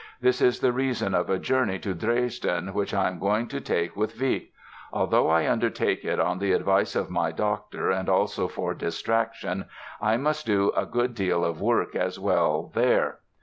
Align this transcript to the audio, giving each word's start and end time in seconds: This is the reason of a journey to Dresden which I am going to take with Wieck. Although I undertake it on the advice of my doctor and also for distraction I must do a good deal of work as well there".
This 0.19 0.41
is 0.41 0.61
the 0.61 0.71
reason 0.73 1.13
of 1.13 1.29
a 1.29 1.37
journey 1.37 1.77
to 1.77 1.93
Dresden 1.93 2.73
which 2.73 2.91
I 2.91 3.05
am 3.07 3.19
going 3.19 3.47
to 3.49 3.61
take 3.61 3.95
with 3.95 4.19
Wieck. 4.19 4.49
Although 4.91 5.29
I 5.29 5.47
undertake 5.47 6.03
it 6.03 6.19
on 6.19 6.39
the 6.39 6.53
advice 6.53 6.95
of 6.95 7.11
my 7.11 7.31
doctor 7.31 7.91
and 7.91 8.09
also 8.09 8.47
for 8.47 8.73
distraction 8.73 9.65
I 10.01 10.17
must 10.17 10.47
do 10.47 10.71
a 10.75 10.87
good 10.87 11.13
deal 11.13 11.45
of 11.45 11.61
work 11.61 11.93
as 11.95 12.17
well 12.17 12.71
there". 12.73 13.19